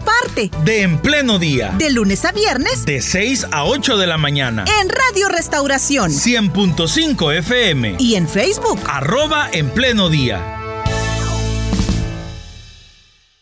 [0.00, 1.74] parte de En Pleno Día.
[1.78, 2.84] De lunes a viernes.
[2.84, 4.64] De 6 a 8 de la mañana.
[4.80, 6.10] En Radio Restauración.
[6.10, 7.96] 100.5 FM.
[7.98, 8.78] Y en Facebook.
[8.86, 10.60] Arroba En Pleno Día.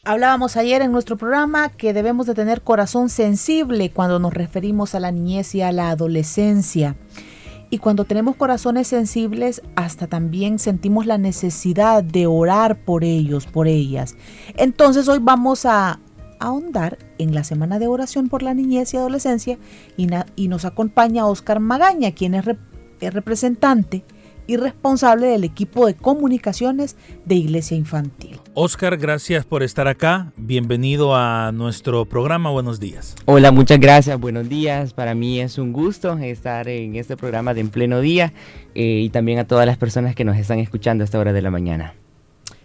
[0.05, 5.01] Hablábamos ayer en nuestro programa que debemos de tener corazón sensible cuando nos referimos a
[5.01, 6.97] la niñez y a la adolescencia.
[7.71, 13.67] Y cuando tenemos corazones sensibles, hasta también sentimos la necesidad de orar por ellos, por
[13.67, 14.15] ellas.
[14.57, 15.99] Entonces hoy vamos a
[16.43, 19.59] ahondar en la semana de oración por la niñez y adolescencia
[19.97, 22.45] y, nos acompaña Oscar Magaña, quien es,
[23.01, 24.05] es representante
[24.47, 28.41] y responsable del equipo de comunicaciones de Iglesia Infantil.
[28.55, 30.33] Oscar, gracias por estar acá.
[30.37, 32.51] Bienvenido a nuestro programa.
[32.51, 33.15] Buenos días.
[33.25, 34.19] Hola, muchas gracias.
[34.19, 34.93] Buenos días.
[34.93, 38.33] Para mí es un gusto estar en este programa de En Pleno Día
[38.75, 41.43] eh, y también a todas las personas que nos están escuchando a esta hora de
[41.43, 41.95] la mañana.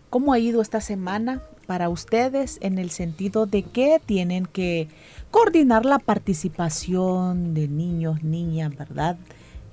[0.10, 4.88] ¿Cómo ha ido esta semana para ustedes en el sentido de que tienen que
[5.32, 9.18] coordinar la participación de niños, niñas, ¿verdad?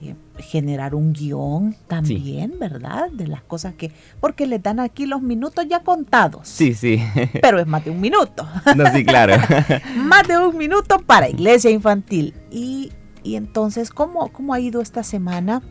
[0.02, 3.10] Eh, generar un guion también, ¿verdad?
[3.12, 6.48] De las cosas que, porque les dan aquí los minutos ya contados.
[6.48, 7.00] Sí, sí.
[7.40, 8.46] Pero es más de un minuto.
[8.76, 9.36] No, sí, claro.
[9.96, 12.34] más de un minuto para iglesia infantil.
[12.50, 12.90] Y,
[13.22, 15.62] y entonces, ¿cómo, ¿cómo ha ido esta semana?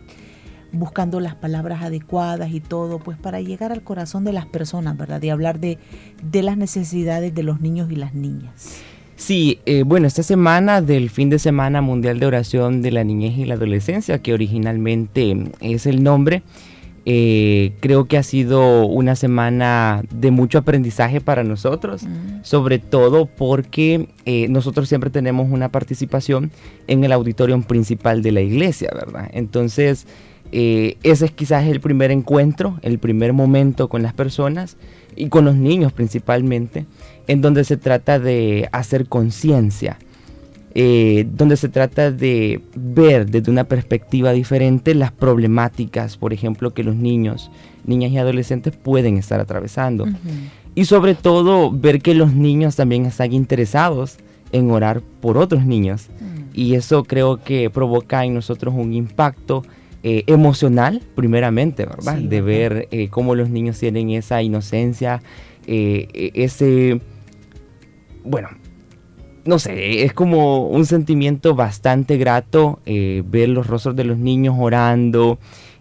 [0.73, 5.21] Buscando las palabras adecuadas y todo, pues para llegar al corazón de las personas, ¿verdad?
[5.21, 5.77] Y hablar de,
[6.23, 8.83] de las necesidades de los niños y las niñas.
[9.15, 13.37] Sí, eh, bueno, esta semana del fin de semana mundial de oración de la niñez
[13.37, 16.43] y la adolescencia, que originalmente es el nombre,
[17.05, 22.43] eh, creo que ha sido una semana de mucho aprendizaje para nosotros, mm.
[22.43, 26.49] sobre todo porque eh, nosotros siempre tenemos una participación
[26.87, 29.29] en el auditorio principal de la iglesia, ¿verdad?
[29.33, 30.07] Entonces,
[30.53, 34.77] ese es quizás el primer encuentro, el primer momento con las personas
[35.15, 36.85] y con los niños principalmente
[37.27, 39.97] en donde se trata de hacer conciencia,
[40.75, 46.83] eh, donde se trata de ver desde una perspectiva diferente las problemáticas, por ejemplo, que
[46.83, 47.51] los niños,
[47.85, 50.07] niñas y adolescentes pueden estar atravesando.
[50.75, 54.17] Y sobre todo ver que los niños también están interesados
[54.51, 56.09] en orar por otros niños.
[56.19, 56.33] Mm.
[56.55, 59.63] Y eso creo que provoca en nosotros un impacto
[60.03, 62.17] eh, emocional, primeramente, ¿verdad?
[62.17, 65.21] de ver eh, cómo los niños tienen esa inocencia,
[65.65, 66.99] ese
[68.25, 68.49] bueno,
[69.45, 74.55] no sé, es como un sentimiento bastante grato eh, ver los rostros de los niños
[74.57, 75.37] orando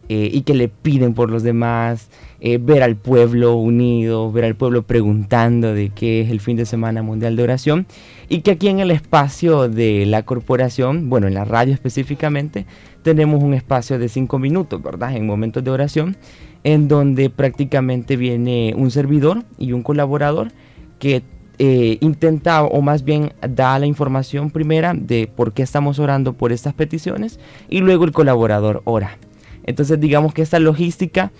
[0.09, 2.09] eh, y que le piden por los demás,
[2.41, 6.66] eh, ver al pueblo unido, ver al pueblo preguntando de qué es el fin de
[6.66, 7.87] semana mundial de oración
[8.28, 12.66] y que aquí en el espacio de la corporación, bueno, en la radio específicamente,
[13.03, 15.17] tenemos un espacio de cinco minutos, ¿verdad?
[15.17, 16.17] En momentos de oración,
[16.65, 20.53] en donde prácticamente viene un servidor y un colaborador
[20.99, 21.23] que
[21.59, 26.51] eh, intenta o más bien da la información primera de por qué estamos orando por
[26.51, 29.19] estas peticiones y luego el colaborador ora.
[29.65, 31.31] Entonces digamos que esta logística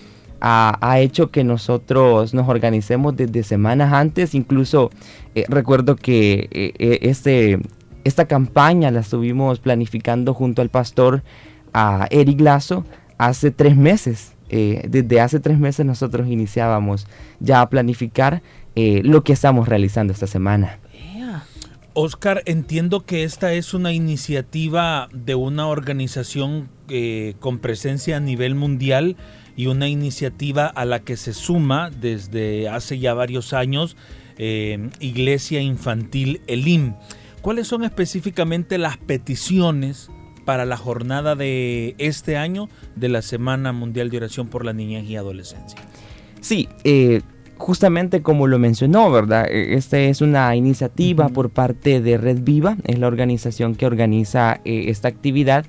[0.45, 4.91] ha, hecho que nosotros nos organicemos desde semanas antes, incluso
[5.37, 7.61] eh, recuerdo que eh, este,
[8.03, 11.23] esta campaña la estuvimos planificando junto al pastor
[11.73, 12.85] a Eric Lazo
[13.19, 14.33] hace tres meses.
[14.49, 17.07] desde hace tres meses nosotros iniciábamos
[17.41, 18.43] ya a planificar
[18.75, 20.79] eh, lo que estamos realizando esta semana.
[21.95, 28.55] Oscar, entiendo que esta es una iniciativa de una organización eh, con presencia a nivel
[28.55, 29.17] mundial
[29.57, 33.99] y una iniciativa a la que se suma desde hace ya varios años
[34.39, 36.95] eh, Iglesia Infantil Elim.
[37.43, 40.09] ¿Cuáles son específicamente las peticiones
[40.45, 45.05] para la jornada de este año de la Semana Mundial de Oración por la Niñez
[45.05, 45.79] y Adolescencia?
[46.41, 47.23] Sí, eh,
[47.57, 49.47] justamente como lo mencionó, ¿verdad?
[49.49, 54.61] E, esta es una iniciativa por parte de Red Viva, es la organización que organiza
[54.65, 55.65] eh, esta actividad.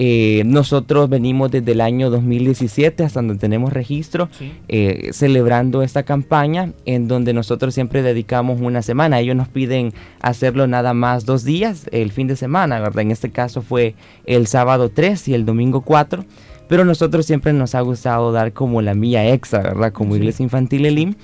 [0.00, 4.28] Eh, nosotros venimos desde el año 2017 hasta donde tenemos registro
[4.68, 9.18] eh, celebrando esta campaña en donde nosotros siempre dedicamos una semana.
[9.18, 13.02] Ellos nos piden hacerlo nada más dos días, el fin de semana, ¿verdad?
[13.02, 16.24] En este caso fue el sábado 3 y el domingo 4
[16.68, 19.90] pero nosotros siempre nos ha gustado dar como la mía extra, ¿verdad?
[19.90, 21.14] Como Iglesia Infantil Elim,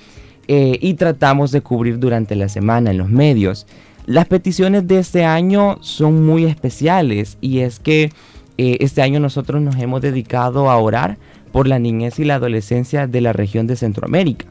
[0.47, 3.67] eh, y tratamos de cubrir durante la semana en los medios.
[4.05, 8.11] Las peticiones de este año son muy especiales y es que
[8.57, 11.17] eh, este año nosotros nos hemos dedicado a orar
[11.51, 14.45] por la niñez y la adolescencia de la región de Centroamérica.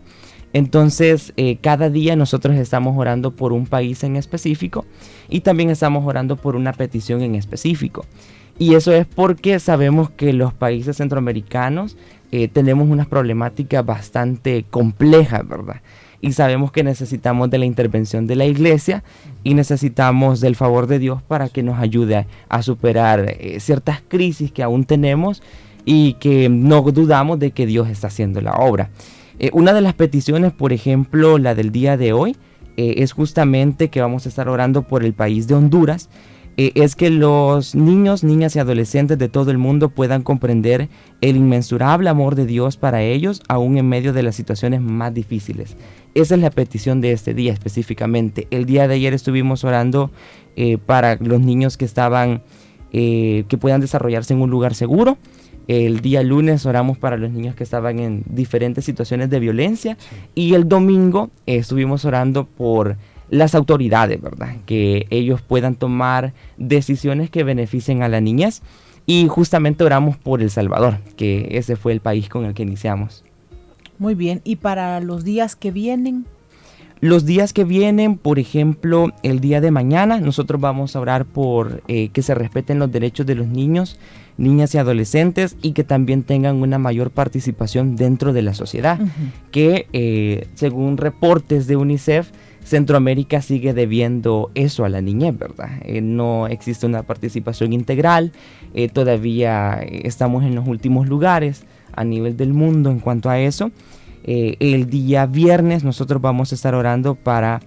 [0.54, 4.86] Entonces, eh, cada día nosotros estamos orando por un país en específico
[5.28, 8.06] y también estamos orando por una petición en específico.
[8.56, 11.96] Y eso es porque sabemos que los países centroamericanos
[12.30, 15.80] eh, tenemos unas problemáticas bastante complejas, ¿verdad?
[16.25, 19.05] Y sabemos que necesitamos de la intervención de la iglesia
[19.43, 24.50] y necesitamos del favor de Dios para que nos ayude a, superar eh, ciertas crisis
[24.50, 25.43] que aún tenemos
[25.85, 28.88] y que no dudamos de que Dios está haciendo la obra.
[29.38, 32.37] Eh, una de las peticiones, por ejemplo, la del día de hoy,
[32.79, 36.09] eh, es justamente que vamos a estar orando por el país de Honduras.
[36.56, 40.88] Es que los niños, niñas y adolescentes de todo el mundo puedan comprender
[41.21, 45.76] el inmensurable amor de Dios para ellos, aún en medio de las situaciones más difíciles.
[46.14, 48.46] Esa es la petición de este día específicamente.
[48.50, 50.11] El día de ayer estuvimos orando
[50.87, 52.43] para los niños que estaban,
[52.93, 55.19] que puedan desarrollarse en un lugar seguro.
[55.66, 59.96] El día lunes oramos para los niños que estaban en diferentes situaciones de violencia
[60.34, 62.96] y el domingo eh, estuvimos orando por
[63.31, 64.56] las autoridades, ¿verdad?
[64.66, 68.61] Que ellos puedan tomar decisiones que beneficien a la niñez
[69.06, 73.25] y justamente oramos por El Salvador, que ese fue el país con el que iniciamos.
[73.99, 76.26] Muy bien, ¿y para los días que vienen?
[77.00, 81.82] Los días que vienen, por ejemplo, el día de mañana, nosotros vamos a orar por
[81.88, 83.99] eh, que se respeten los derechos de los niños
[84.37, 88.99] niñas y adolescentes y que también tengan una mayor participación dentro de la sociedad,
[89.50, 92.31] que eh, según reportes de UNICEF,
[92.64, 95.70] Centroamérica sigue debiendo eso a la niñez, ¿verdad?
[95.82, 98.32] Eh, no existe una participación integral,
[98.73, 101.64] eh, todavía estamos en los últimos lugares
[101.96, 103.70] a nivel del mundo en cuanto a eso.
[104.25, 107.61] el día viernes nosotros vamos a estar orando para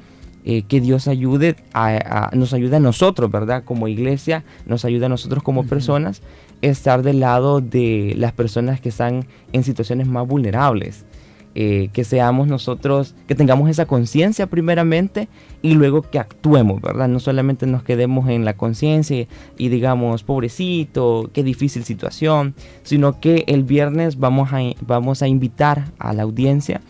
[0.44, 3.64] que Dios ayude a, nos ayude a nosotros, ¿verdad?
[3.66, 6.22] Como iglesia, nos ayude a nosotros como personas
[6.62, 11.06] estar del lado de las personas que están en situaciones más vulnerables.
[11.60, 15.28] Eh, que seamos nosotros, que tengamos esa conciencia primeramente
[15.64, 17.08] y luego que actuemos, ¿verdad?
[17.08, 19.26] No solamente nos quedemos en la conciencia
[19.58, 25.86] y, digamos, pobrecito, qué difícil situación, sino que el viernes vamos a, vamos a invitar
[25.98, 26.82] a la audiencia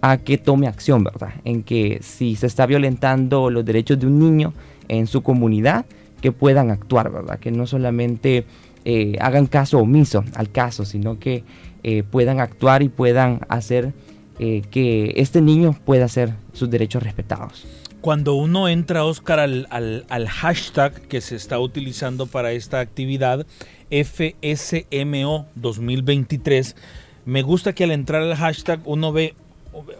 [0.00, 1.34] a que tome acción, ¿verdad?
[1.44, 4.54] En que si se está violentando los derechos de un niño
[4.88, 5.86] en su comunidad,
[6.20, 7.38] que puedan actuar, ¿verdad?
[7.38, 8.44] Que no solamente
[8.84, 11.44] eh, hagan caso omiso al caso, sino que
[11.84, 13.92] eh, puedan actuar y puedan hacer
[14.38, 17.66] eh, que este niño pueda hacer sus derechos respetados.
[18.00, 23.46] Cuando uno entra, Oscar, al, al, hashtag que se está utilizando para esta actividad,
[23.90, 26.76] FSMO 2023,
[27.24, 29.34] me gusta que al entrar al hashtag uno ve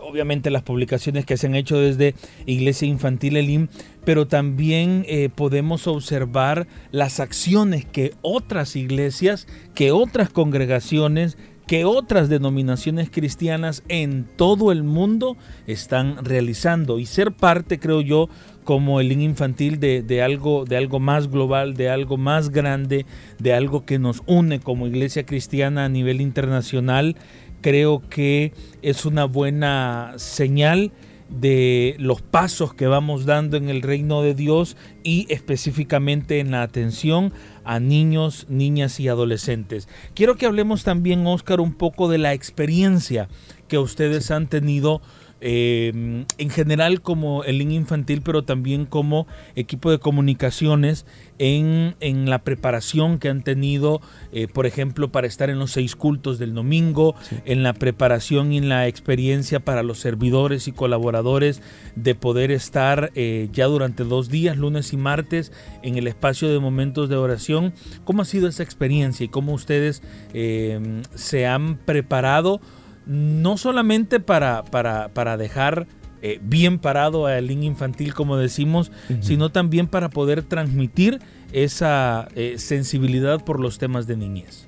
[0.01, 2.15] obviamente las publicaciones que se han hecho desde
[2.47, 3.69] Iglesia Infantil Elim,
[4.05, 11.37] pero también eh, podemos observar las acciones que otras iglesias, que otras congregaciones,
[11.67, 15.37] que otras denominaciones cristianas en todo el mundo
[15.67, 16.99] están realizando.
[16.99, 18.29] Y ser parte, creo yo,
[18.65, 23.07] como el infantil de, de, algo, de algo más global, de algo más grande,
[23.39, 27.17] de algo que nos une como iglesia cristiana a nivel internacional,
[27.61, 28.53] creo que
[28.83, 30.93] es una buena señal
[31.29, 36.63] de los pasos que vamos dando en el reino de Dios y específicamente en la
[36.63, 37.33] atención
[37.65, 39.89] a niños, niñas y adolescentes.
[40.15, 43.29] Quiero que hablemos también, Oscar, un poco de la experiencia
[43.69, 45.03] que ustedes han tenido
[45.43, 51.05] Em, en general como el link infantil, pero también como equipo de comunicaciones
[51.39, 54.01] en, la preparación que han tenido,
[54.33, 57.15] eh, por ejemplo, para estar en los seis cultos del domingo,
[57.45, 61.61] en la preparación y en la experiencia para los servidores y colaboradores
[61.97, 65.53] de poder estar eh, ya durante dos días, lunes y martes,
[65.83, 67.75] en el espacio de momentos de oración.
[68.05, 70.03] ¿Cómo ha sido esa experiencia y cómo ustedes
[70.33, 72.63] em, se han preparado?
[73.07, 75.87] No solamente para, para, dejar
[76.23, 81.21] eh, bien parado al link infantil, como decimos, sino también para poder transmitir
[81.53, 84.67] esa eh, sensibilidad por los temas de niñez.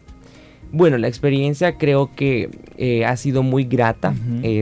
[0.71, 4.15] Bueno, la experiencia creo que eh, ha sido muy grata,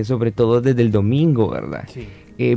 [0.04, 1.88] sobre todo desde el domingo, ¿verdad?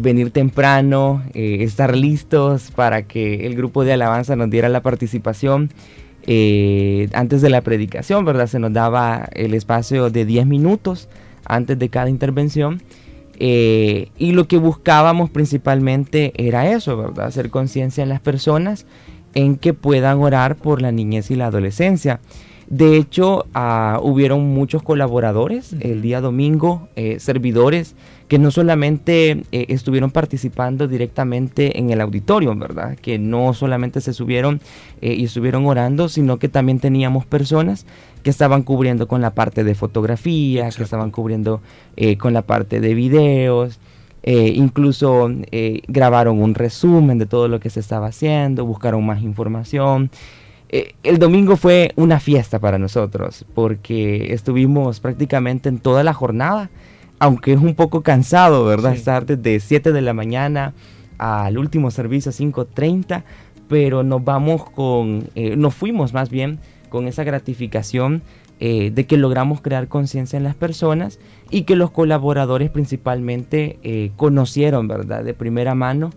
[0.01, 5.71] venir temprano, estar listos para que el grupo de alabanza nos diera la participación.
[6.27, 8.47] Eh, antes de la predicación, ¿verdad?
[8.47, 11.07] Se nos daba el espacio de 10 minutos
[11.45, 12.81] antes de cada intervención.
[13.41, 17.27] Eh, y lo que buscábamos principalmente era eso, ¿verdad?
[17.27, 18.85] Hacer conciencia en las personas
[19.33, 22.19] en que puedan orar por la niñez y la adolescencia.
[22.67, 27.95] De hecho, uh, hubieron muchos colaboradores el día domingo, eh, servidores
[28.29, 32.95] que no solamente eh, estuvieron participando directamente en el auditorio, ¿verdad?
[32.95, 34.61] Que no solamente se subieron
[35.01, 37.85] eh, y estuvieron orando, sino que también teníamos personas
[38.23, 41.61] que estaban cubriendo con la parte de fotografía, que estaban cubriendo
[41.95, 43.79] eh, con la parte de videos.
[44.23, 49.21] Eh, incluso eh, grabaron un resumen de todo lo que se estaba haciendo, buscaron más
[49.21, 50.11] información.
[50.69, 56.69] el domingo fue una fiesta para nosotros porque estuvimos prácticamente en toda la jornada,
[57.19, 58.93] aunque es un poco cansado, ¿verdad?
[58.93, 60.73] Estar desde 7 de la mañana
[61.17, 63.23] al último servicio 5.30,
[63.67, 66.59] pero nos vamos con, nos fuimos más bien
[66.89, 68.23] con esa gratificación
[68.61, 71.17] eh, de que logramos crear conciencia en las personas
[71.49, 75.23] y que los colaboradores principalmente eh, conocieron, ¿verdad?
[75.23, 76.09] De primera mano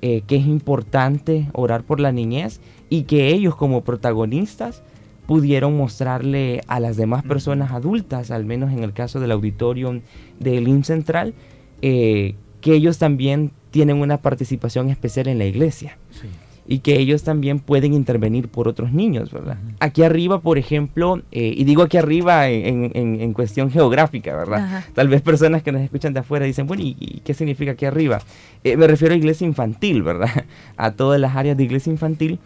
[0.00, 4.84] eh, que es importante orar por la niñez y que ellos como protagonistas
[5.28, 10.00] pudieron mostrarle a las demás personas adultas, al menos en el caso del auditorio
[10.40, 11.34] del IN Central,
[11.80, 15.98] que ellos también tienen una participación especial en la iglesia.
[16.10, 16.28] Sí
[16.70, 19.56] y que ellos también pueden intervenir por otros niños, ¿verdad?
[19.80, 24.84] Aquí arriba, por ejemplo, eh, y digo aquí arriba en, cuestión geográfica, ¿verdad?
[24.94, 28.20] Tal vez personas que nos escuchan de afuera dicen, bueno, ¿y, qué significa aquí arriba?
[28.64, 30.28] Eh, me refiero a iglesia infantil, ¿verdad?
[30.76, 32.38] A todas las áreas de iglesia infantil.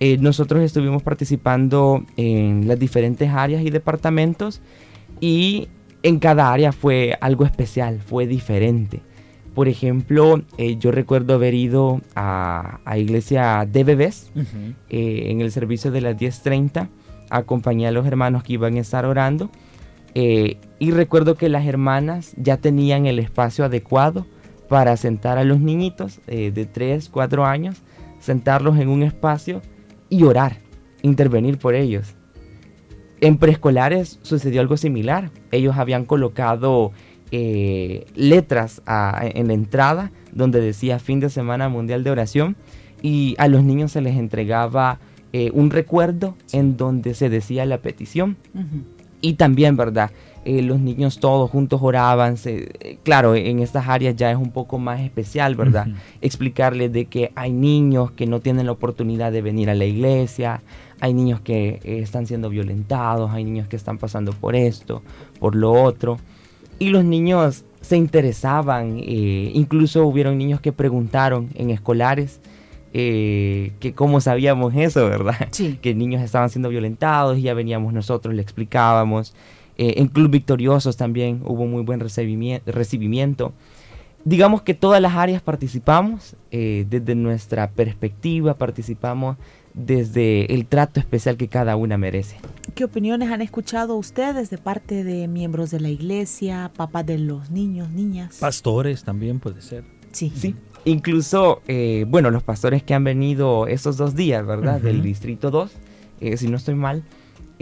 [0.00, 4.60] Eh, nosotros estuvimos participando en las diferentes áreas y departamentos
[5.20, 5.68] y
[6.02, 9.02] en cada área fue algo especial, fue diferente.
[9.54, 14.30] Por ejemplo, eh, yo recuerdo haber ido a, a iglesia de bebés
[14.88, 16.88] eh, en el servicio de las 10.30,
[17.30, 19.50] acompañé a los hermanos que iban a estar orando
[20.14, 24.26] eh, y recuerdo que las hermanas ya tenían el espacio adecuado
[24.68, 27.82] para sentar a los niñitos de 3, 4 años,
[28.20, 29.62] sentarlos en un espacio
[30.10, 30.58] y orar,
[31.02, 32.14] intervenir por ellos.
[33.20, 35.30] En preescolares sucedió algo similar.
[35.52, 36.92] Ellos habían colocado
[37.30, 42.56] eh, letras en la entrada donde decía fin de semana mundial de oración
[43.02, 44.98] y a los niños se les entregaba
[45.32, 48.36] eh, un recuerdo en donde se decía la petición.
[49.20, 50.10] Y también, ¿verdad?
[50.44, 52.36] Eh, los niños todos juntos oraban.
[53.02, 55.88] claro, en estas áreas ya es un poco más especial, ¿verdad?
[56.20, 60.62] Explicarles de que hay niños que no tienen la oportunidad de venir a la iglesia,
[61.00, 65.02] hay niños que están siendo violentados, hay niños que están pasando por esto,
[65.38, 66.18] por lo otro.
[66.78, 72.40] Y los niños se interesaban, eh, incluso hubieron niños que preguntaron en escolares
[72.92, 75.48] eh, que cómo sabíamos eso, ¿verdad?
[75.50, 75.78] Sí.
[75.82, 79.34] Que niños estaban siendo violentados y ya veníamos nosotros, le explicábamos.
[79.80, 83.52] Eh, en Club Victoriosos también hubo muy buen recibimiento.
[84.24, 89.38] Digamos que todas las áreas participamos desde nuestra perspectiva, participamos
[89.74, 92.36] desde el trato especial que cada una merece.
[92.74, 97.50] ¿Qué opiniones han escuchado ustedes de parte de miembros de la iglesia, papás de los
[97.50, 98.38] niños, niñas?
[98.38, 99.84] Pastores también puede ser.
[100.12, 100.32] Sí.
[100.34, 100.54] Sí.
[100.84, 104.80] Incluso, eh, bueno, los pastores que han venido esos dos días, ¿verdad?
[104.80, 105.70] Del Distrito 2,
[106.20, 107.04] eh, si no estoy mal,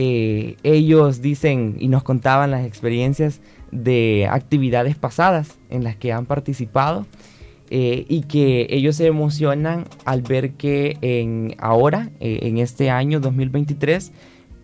[0.00, 3.40] eh, ellos dicen y nos contaban las experiencias
[3.72, 7.04] de actividades pasadas en las que han participado
[7.68, 13.18] eh, y que ellos se emocionan al ver que en ahora, eh, en este año
[13.18, 14.12] 2023,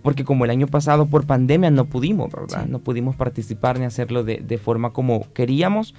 [0.02, 2.66] porque como el año pasado por pandemia no pudimos, ¿verdad?
[2.66, 5.96] No pudimos participar ni hacerlo de, de, forma como queríamos.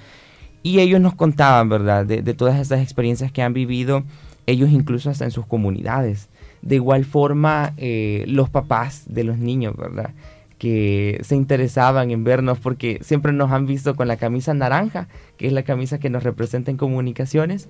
[0.64, 2.06] Y ellos nos contaban, ¿verdad?
[2.06, 4.04] De, de todas esas experiencias que han vivido,
[4.46, 6.30] ellos incluso hasta en sus comunidades.
[6.66, 10.14] De igual forma, eh, los papás de los niños, ¿verdad?
[10.58, 15.08] que se interesaban en vernos porque siempre nos han visto con la camisa naranja,
[15.38, 17.70] que es la camisa que nos representa en comunicaciones.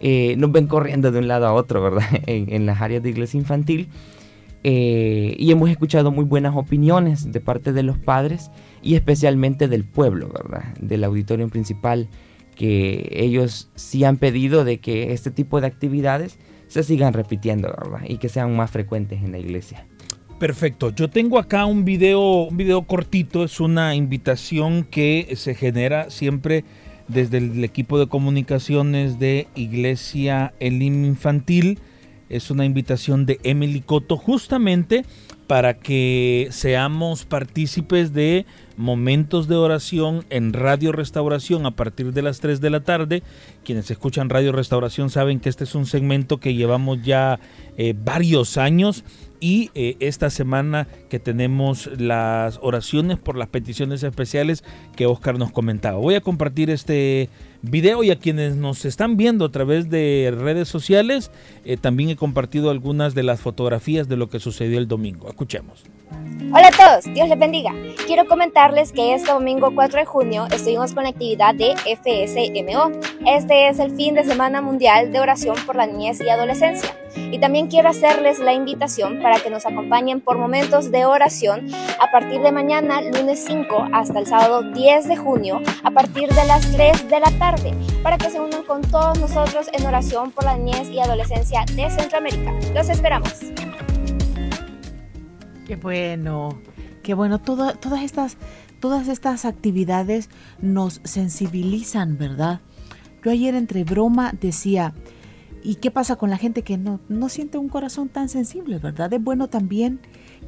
[0.00, 2.04] Eh, nos ven corriendo de un lado a otro, ¿verdad?
[2.26, 3.88] En, las áreas de iglesia infantil.
[4.64, 8.50] Eh, y hemos escuchado muy buenas opiniones de parte de los padres
[8.82, 10.74] y especialmente del pueblo, ¿verdad?
[10.80, 12.08] Del auditorio principal,
[12.56, 18.00] que ellos sí han pedido de que este tipo de actividades se sigan repitiendo, ¿verdad?
[18.08, 19.86] Y que sean más frecuentes en la iglesia.
[20.38, 20.90] Perfecto.
[20.90, 23.44] Yo tengo acá un video, un video cortito.
[23.44, 26.64] Es una invitación que se genera siempre
[27.08, 31.78] desde el equipo de comunicaciones de Iglesia Elim Infantil.
[32.28, 35.04] Es una invitación de Emily Coto justamente
[35.46, 42.40] para que seamos partícipes de momentos de oración en Radio Restauración a partir de las
[42.40, 43.22] 3 de la tarde.
[43.64, 47.40] Quienes escuchan Radio Restauración saben que este es un segmento que llevamos ya
[47.76, 49.04] eh, varios años
[49.40, 54.64] y eh, esta semana que tenemos las oraciones por las peticiones especiales
[54.96, 55.98] que Oscar nos comentaba.
[55.98, 57.28] Voy a compartir este
[57.62, 61.30] video y a quienes nos están viendo a través de redes sociales,
[61.64, 65.28] eh, también he compartido algunas de las fotografías de lo que sucedió el domingo.
[65.36, 65.84] Escuchemos.
[66.50, 67.74] Hola a todos, Dios les bendiga.
[68.06, 72.92] Quiero comentarles que este domingo 4 de junio estuvimos con la actividad de FSMO.
[73.26, 76.96] Este es el fin de semana mundial de oración por la niñez y adolescencia.
[77.14, 81.68] Y también quiero hacerles la invitación para que nos acompañen por momentos de oración
[82.00, 86.46] a partir de mañana, lunes 5, hasta el sábado 10 de junio, a partir de
[86.46, 90.44] las 3 de la tarde, para que se unan con todos nosotros en oración por
[90.44, 92.54] la niñez y adolescencia de Centroamérica.
[92.72, 93.34] Los esperamos.
[95.66, 96.60] Qué bueno,
[97.02, 97.40] qué bueno.
[97.40, 98.36] todas, estas,
[98.80, 100.30] todas estas actividades
[100.60, 102.60] nos sensibilizan, ¿verdad?
[103.24, 104.94] Yo ayer entre broma decía,
[105.64, 109.12] ¿y qué pasa con la gente que no, no siente un corazón tan sensible, ¿verdad?
[109.12, 109.98] Es bueno también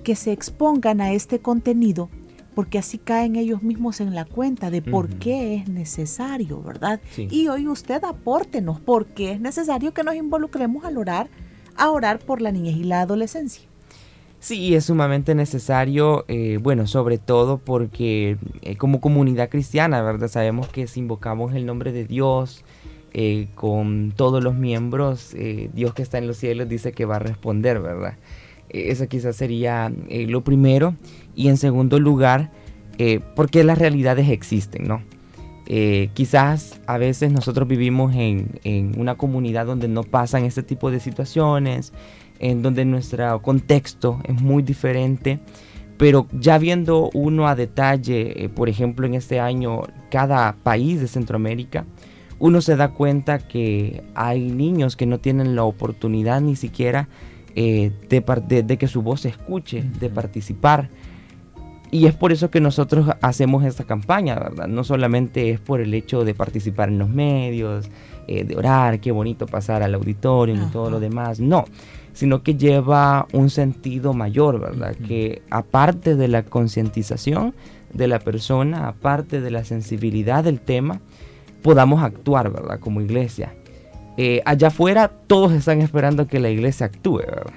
[0.04, 2.08] que se expongan a este contenido
[2.54, 7.00] porque así caen ellos mismos en la cuenta de por qué es necesario, ¿verdad?
[7.16, 11.30] Y hoy usted apórtenos por qué es necesario que nos involucremos al orar,
[11.76, 13.67] a orar por la niñez y la adolescencia.
[14.40, 20.28] Sí, es sumamente necesario, eh, bueno, sobre todo porque eh, como comunidad cristiana, ¿verdad?
[20.28, 22.64] Sabemos que si invocamos el nombre de Dios
[23.12, 25.34] eh, con todos los miembros,
[25.74, 28.16] Dios que está en los cielos dice que va a responder, ¿verdad?
[28.68, 30.94] eso quizás sería lo primero.
[31.34, 32.52] Y en segundo lugar,
[33.34, 35.02] porque las realidades existen, ¿no?
[36.14, 41.00] quizás a veces nosotros vivimos en, en una comunidad donde no pasan este tipo de
[41.00, 41.92] situaciones,
[42.38, 45.40] en donde nuestro contexto es muy diferente,
[45.96, 51.08] pero ya viendo uno a detalle, eh, por ejemplo en este año, cada país de
[51.08, 51.84] Centroamérica,
[52.38, 57.08] uno se da cuenta que hay niños que no tienen la oportunidad ni siquiera
[57.56, 60.88] eh, de, de, que su voz se escuche, de participar.
[61.90, 64.68] Y es por eso que nosotros hacemos esta campaña, ¿verdad?
[64.68, 67.90] No solamente es por el hecho de participar en los medios,
[68.28, 71.40] eh, de orar, qué bonito pasar al auditorio y todo lo demás.
[71.40, 71.64] No,
[72.18, 74.96] sino que lleva un sentido mayor, ¿verdad?
[74.96, 77.54] Que aparte de la concientización
[77.94, 81.00] de la persona, aparte de la sensibilidad del tema,
[81.62, 82.80] podamos actuar, ¿verdad?
[82.80, 83.54] Como iglesia.
[84.16, 87.54] Eh, allá afuera todos están esperando que la iglesia actúe, ¿verdad?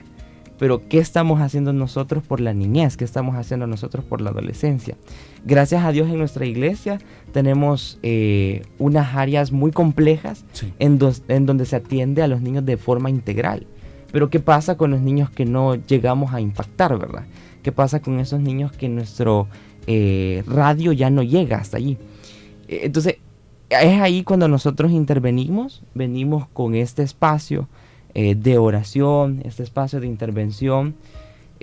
[0.60, 2.98] Pero ¿qué estamos haciendo nosotros por la niñez?
[2.98, 4.96] ¿Qué estamos haciendo nosotros por la adolescencia?
[5.44, 7.00] Gracias a Dios en nuestra iglesia
[7.32, 10.46] tenemos eh, unas áreas muy complejas
[10.78, 13.66] en, en donde se atiende a los niños de forma integral.
[14.12, 17.24] Pero ¿qué pasa con los niños que no llegamos a impactar, verdad?
[17.64, 19.48] ¿Qué pasa con esos niños que nuestro
[19.88, 21.98] eh, radio ya no llega hasta allí?
[22.68, 23.18] Eh, entonces,
[23.70, 27.70] es ahí cuando nosotros intervenimos, venimos con este espacio
[28.14, 30.96] eh, de oración, este espacio de intervención,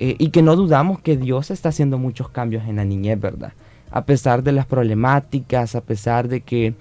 [0.01, 3.55] y que no dudamos que Dios está haciendo muchos cambios en la niñez, ¿verdad?
[3.91, 6.75] A pesar de las problemáticas, a pesar de que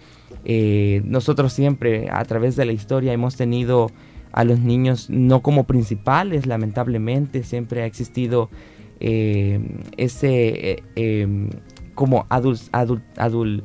[1.04, 3.90] nosotros siempre a través de la historia hemos tenido
[4.32, 8.50] a los niños no como principales, lamentablemente siempre ha existido
[9.00, 9.60] eh,
[9.98, 11.50] ese eh, em,
[11.96, 13.64] como adult, adult, adult,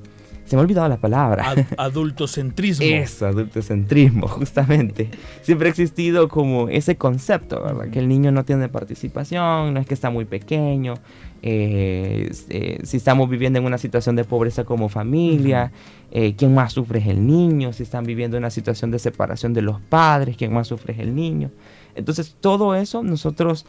[0.52, 1.46] se me ha olvidado la palabra.
[1.78, 2.84] adultocentrismo.
[2.84, 5.08] Eso, adultocentrismo, justamente.
[5.40, 7.88] Siempre ha existido como ese concepto, ¿verdad?
[7.88, 10.96] Que el niño no tiene participación, no es que está muy pequeño,
[11.40, 15.72] eh, eh, si estamos viviendo en una situación de pobreza como familia,
[16.10, 19.54] eh, quién más sufre es el niño, si están viviendo en una situación de separación
[19.54, 21.50] de los padres, quién más sufre es el niño.
[21.94, 23.64] Entonces todo eso nosotros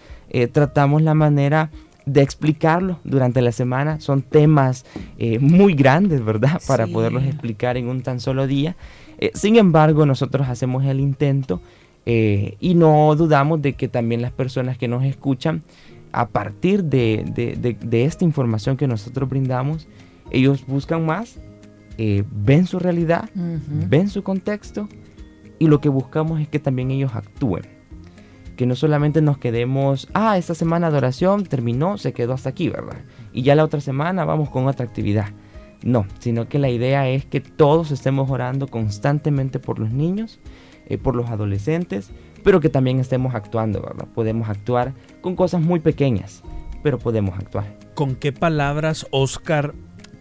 [0.52, 1.72] tratamos la manera
[2.06, 4.00] de explicarlo durante la semana.
[4.00, 4.86] Son temas
[5.40, 6.62] muy grandes, ¿verdad?
[6.68, 8.76] Para poderlos explicar en un tan solo día.
[9.34, 11.62] sin embargo, nosotros hacemos el intento
[12.06, 15.64] y no dudamos de que también las personas que nos escuchan
[16.14, 19.88] a partir de, esta información que nosotros brindamos,
[20.32, 21.40] ellos buscan más,
[21.98, 24.88] eh, ven su realidad, ven su contexto
[25.60, 27.64] y lo que buscamos es que también ellos actúen.
[28.56, 32.70] Que no solamente nos quedemos, ah, esta semana de oración terminó, se quedó hasta aquí,
[32.70, 32.98] ¿verdad?
[33.32, 35.28] Y ya la otra semana vamos con otra actividad.
[35.84, 40.40] No, sino que la idea es que todos estemos orando constantemente por los niños,
[40.86, 42.12] eh, por los adolescentes,
[42.44, 44.08] pero que también estemos actuando, ¿verdad?
[44.14, 46.42] Podemos actuar con cosas muy pequeñas,
[46.84, 47.78] pero podemos actuar.
[47.96, 49.74] ¿Con qué palabras, Oscar,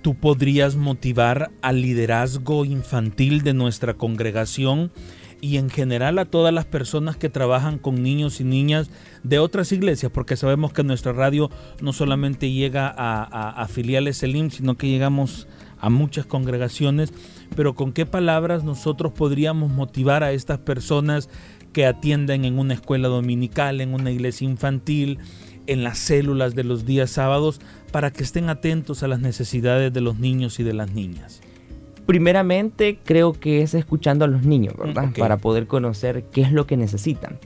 [0.02, 4.90] tú podrías motivar al liderazgo infantil de nuestra congregación
[5.42, 8.90] y en general a todas las personas que trabajan con niños y niñas
[9.24, 10.12] de otras iglesias?
[10.12, 11.50] Porque sabemos que nuestra radio
[11.80, 15.48] no solamente llega a, filiales Elim, sino que llegamos
[15.80, 17.12] a muchas congregaciones,
[17.56, 21.28] pero ¿con qué palabras nosotros podríamos motivar a estas personas
[21.72, 25.18] que atienden en una escuela dominical, en una iglesia infantil,
[25.66, 30.02] en las células de los días sábados, para que estén atentos a las necesidades de
[30.02, 31.40] los niños y de las niñas?
[32.06, 35.10] Primeramente, creo que es escuchando a los niños, ¿verdad?
[35.16, 37.38] Para poder conocer qué es lo que necesitan.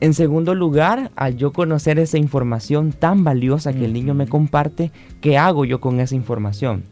[0.00, 4.92] En segundo lugar, al yo conocer esa información tan valiosa que el niño me comparte,
[5.22, 6.84] ¿qué hago yo con esa información?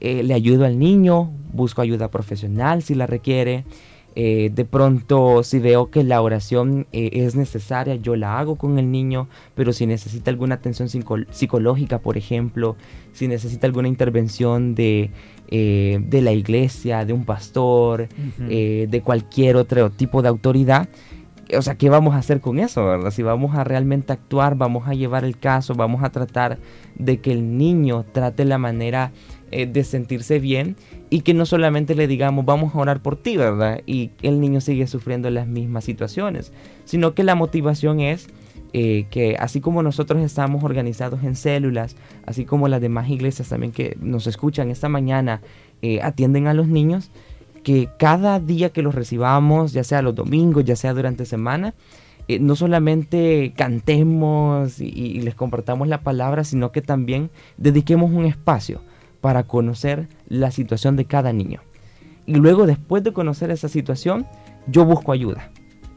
[0.00, 3.66] Eh, le ayudo al niño, busco ayuda profesional si la requiere.
[4.16, 8.78] Eh, de pronto, si veo que la oración eh, es necesaria, yo la hago con
[8.78, 12.76] el niño, pero si necesita alguna atención psicológica, por ejemplo,
[13.12, 15.10] si necesita alguna intervención de,
[15.50, 20.88] de la iglesia, de un pastor, de cualquier otro tipo de autoridad,
[21.56, 23.10] o sea, ¿qué vamos a hacer con eso, verdad?
[23.10, 26.58] Si vamos a realmente actuar, vamos a llevar el caso, vamos a tratar
[26.96, 29.12] de que el niño trate la manera
[29.52, 30.76] eh, de sentirse bien
[31.10, 33.80] y que no solamente le digamos vamos a orar por ti, ¿verdad?
[33.84, 36.52] Y el niño sigue sufriendo las mismas situaciones,
[36.84, 38.28] sino que la motivación es
[38.72, 43.72] eh, que así como nosotros estamos organizados en células, así como las demás iglesias también
[43.72, 45.40] que nos escuchan esta mañana
[45.82, 47.10] eh, atienden a los niños,
[47.64, 51.74] que cada día que los recibamos, ya sea los domingos, ya sea durante semana,
[52.38, 58.80] no solamente cantemos y, les compartamos la palabra, sino que también dediquemos un espacio
[59.20, 61.60] para conocer la situación de cada niño.
[62.26, 64.26] Y luego, después de conocer esa situación,
[64.66, 65.50] yo busco ayuda.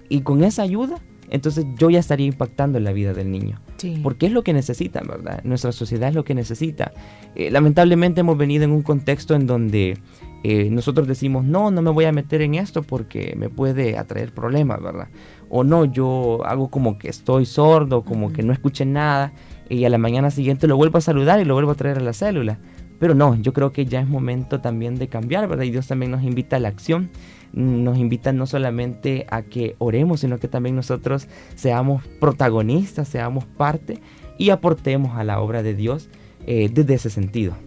[0.10, 3.60] Y con esa ayuda, entonces yo ya estaría impactando en la vida del niño.
[4.02, 5.42] Porque es lo que necesitan, ¿verdad?
[5.44, 6.94] Nuestra sociedad es lo que necesita.
[7.36, 9.98] Eh, lamentablemente hemos venido en un contexto en donde
[10.44, 14.34] eh, nosotros decimos, no, no me voy a meter en esto porque me puede atraer
[14.34, 15.08] problemas, ¿verdad?
[15.50, 19.34] O no, yo hago como que estoy sordo, como que no escuché nada
[19.70, 22.02] y a la mañana siguiente lo vuelvo a saludar y lo vuelvo a traer a
[22.02, 22.60] la célula.
[23.04, 25.66] Pero no, yo creo que ya es momento también de cambiar, ¿verdad?
[25.66, 27.10] Y Dios también nos invita a la acción,
[27.52, 34.00] nos invita no solamente a que oremos, sino que también nosotros seamos protagonistas, seamos parte
[34.38, 36.08] y aportemos a la obra de Dios
[36.48, 37.58] eh, desde ese sentido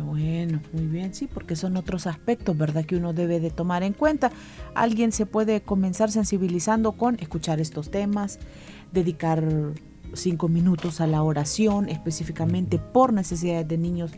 [0.00, 2.84] bueno, muy bien, sí, porque son otros aspectos, ¿verdad?
[2.84, 4.30] Que uno debe de tomar en cuenta.
[4.74, 8.38] Alguien se puede comenzar sensibilizando con escuchar estos temas,
[8.92, 9.42] dedicar
[10.12, 14.12] cinco minutos a la oración, específicamente por necesidades de niños,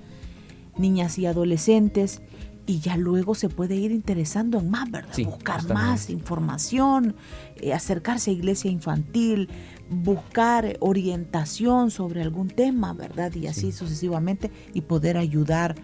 [0.78, 2.20] niñas y adolescentes,
[2.68, 5.16] y ya luego se puede ir interesando en más, ¿verdad?
[5.24, 7.16] Buscar más información,
[7.56, 9.48] eh, acercarse a iglesia infantil,
[9.88, 13.34] buscar orientación sobre algún tema, ¿verdad?
[13.34, 15.76] Y así sucesivamente, y poder ayudar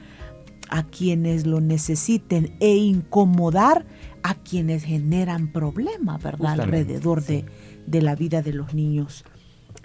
[0.68, 3.86] a quienes lo necesiten e incomodar
[4.22, 6.60] a quienes generan problemas, ¿verdad?
[6.60, 7.46] Alrededor de,
[7.86, 9.24] de la vida de los niños,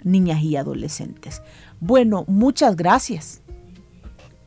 [0.04, 1.40] niñas y adolescentes.
[1.80, 3.39] Bueno, muchas gracias.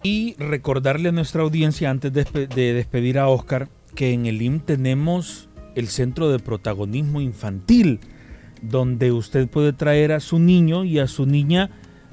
[0.03, 5.47] Y recordarle a nuestra audiencia, antes de, despedir a Oscar, que en el IM tenemos
[5.75, 8.01] el Centro de Protagonismo Infantil,
[8.61, 11.69] donde usted puede traer a su niño y a su niña.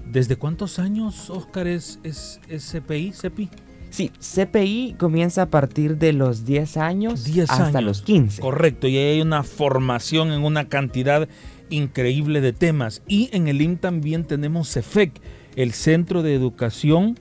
[0.07, 3.51] ¿Desde cuántos años, Oscar, es, es, CPI, CEPI?
[3.91, 8.41] Sí, CPI comienza a partir de los 10 años hasta los 15.
[8.41, 11.29] Correcto, y hay una formación en una cantidad
[11.71, 13.03] increíble de temas.
[13.09, 15.21] Y en el IM también tenemos CEFEC,
[15.57, 17.19] el Centro de Educación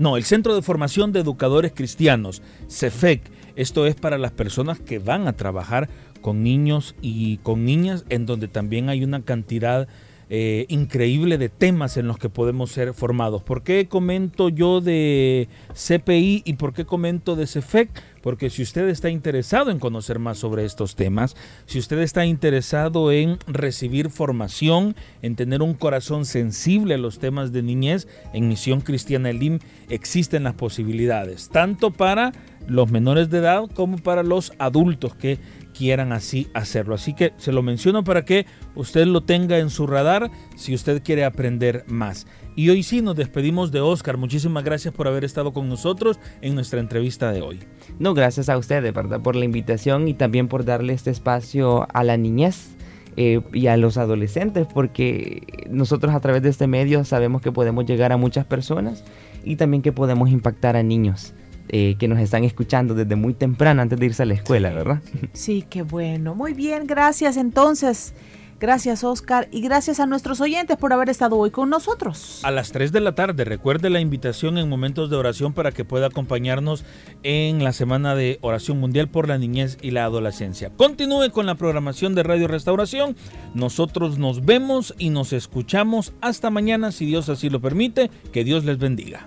[0.00, 3.20] no, el Centro de Formación de Educadores Cristianos, CEFEC.
[3.54, 5.90] Esto es para las personas que van a trabajar
[6.22, 9.88] con niños y con niñas, en donde también hay una cantidad
[10.30, 13.42] eh, increíble de temas en los que podemos ser formados.
[13.42, 17.90] ¿Por qué comento yo de CPI y por qué comento de CEFEC?
[18.22, 23.12] Porque si usted está interesado en conocer más sobre estos temas, si usted está interesado
[23.12, 28.80] en recibir formación, en tener un corazón sensible a los temas de niñez, en Misión
[28.80, 32.32] Cristiana Elim existen las posibilidades, tanto para
[32.70, 35.38] los menores de edad como para los adultos que
[35.76, 36.94] quieran así hacerlo.
[36.94, 41.02] Así que se lo menciono para que usted lo tenga en su radar si usted
[41.02, 42.26] quiere aprender más.
[42.56, 44.16] Y hoy sí nos despedimos de Oscar.
[44.16, 47.60] Muchísimas gracias por haber estado con nosotros en nuestra entrevista de hoy.
[47.98, 49.20] No, gracias a ustedes, ¿verdad?
[49.20, 52.76] Por la invitación y también por darle este espacio a la niñez.
[53.16, 57.84] Eh, y a los adolescentes, porque nosotros a través de este medio sabemos que podemos
[57.84, 59.04] llegar a muchas personas
[59.44, 61.34] y también que podemos impactar a niños.
[61.72, 65.00] Eh, que nos están escuchando desde muy temprano antes de irse a la escuela, ¿verdad?
[65.32, 66.34] Sí, qué bueno.
[66.34, 68.12] Muy bien, gracias entonces.
[68.60, 72.40] Gracias Oscar y gracias a nuestros oyentes por haber estado hoy con nosotros.
[72.42, 75.86] A las 3 de la tarde, recuerde la invitación en momentos de oración para que
[75.86, 76.84] pueda acompañarnos
[77.22, 80.70] en la semana de oración mundial por la niñez y la adolescencia.
[80.76, 83.16] Continúe con la programación de Radio Restauración.
[83.54, 88.10] Nosotros nos vemos y nos escuchamos hasta mañana si Dios así lo permite.
[88.30, 89.26] Que Dios les bendiga.